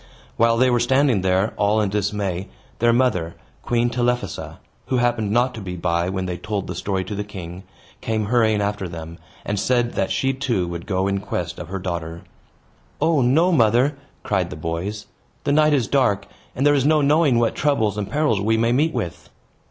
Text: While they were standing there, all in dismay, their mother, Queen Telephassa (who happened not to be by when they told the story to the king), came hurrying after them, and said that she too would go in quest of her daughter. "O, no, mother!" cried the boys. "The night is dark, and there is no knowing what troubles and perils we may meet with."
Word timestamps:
While 0.35 0.57
they 0.57 0.71
were 0.71 0.79
standing 0.79 1.21
there, 1.21 1.53
all 1.57 1.79
in 1.79 1.89
dismay, 1.89 2.47
their 2.79 2.91
mother, 2.91 3.35
Queen 3.61 3.91
Telephassa 3.91 4.57
(who 4.87 4.97
happened 4.97 5.29
not 5.29 5.53
to 5.53 5.61
be 5.61 5.75
by 5.75 6.09
when 6.09 6.25
they 6.25 6.37
told 6.37 6.65
the 6.65 6.73
story 6.73 7.03
to 7.03 7.13
the 7.13 7.23
king), 7.23 7.61
came 8.01 8.25
hurrying 8.25 8.61
after 8.61 8.89
them, 8.89 9.19
and 9.45 9.59
said 9.59 9.93
that 9.93 10.09
she 10.11 10.33
too 10.33 10.67
would 10.67 10.87
go 10.87 11.07
in 11.07 11.19
quest 11.19 11.59
of 11.59 11.67
her 11.67 11.77
daughter. 11.77 12.23
"O, 12.99 13.21
no, 13.21 13.51
mother!" 13.51 13.95
cried 14.23 14.49
the 14.49 14.55
boys. 14.55 15.05
"The 15.43 15.51
night 15.51 15.71
is 15.73 15.87
dark, 15.87 16.25
and 16.55 16.65
there 16.65 16.73
is 16.73 16.83
no 16.83 17.01
knowing 17.01 17.37
what 17.37 17.53
troubles 17.53 17.95
and 17.95 18.09
perils 18.09 18.41
we 18.41 18.57
may 18.57 18.71
meet 18.71 18.93
with." 18.95 19.29